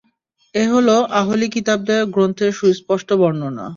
[0.55, 3.65] এ হলো আহলি কিতাবদের গ্রন্থের সুস্পষ্ট বর্ণনা।